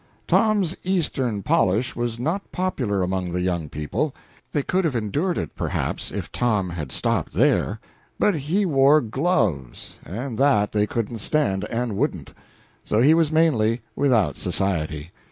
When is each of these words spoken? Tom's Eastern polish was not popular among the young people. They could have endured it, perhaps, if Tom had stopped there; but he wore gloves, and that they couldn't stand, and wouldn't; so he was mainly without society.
Tom's 0.25 0.75
Eastern 0.83 1.43
polish 1.43 1.95
was 1.95 2.17
not 2.17 2.51
popular 2.51 3.03
among 3.03 3.31
the 3.31 3.39
young 3.41 3.69
people. 3.69 4.15
They 4.51 4.63
could 4.63 4.83
have 4.83 4.95
endured 4.95 5.37
it, 5.37 5.55
perhaps, 5.55 6.11
if 6.11 6.31
Tom 6.31 6.71
had 6.71 6.91
stopped 6.91 7.33
there; 7.33 7.79
but 8.17 8.33
he 8.33 8.65
wore 8.65 8.99
gloves, 9.01 9.99
and 10.03 10.39
that 10.39 10.71
they 10.71 10.87
couldn't 10.87 11.19
stand, 11.19 11.65
and 11.65 11.95
wouldn't; 11.97 12.33
so 12.83 12.99
he 12.99 13.13
was 13.13 13.31
mainly 13.31 13.81
without 13.95 14.37
society. 14.37 15.11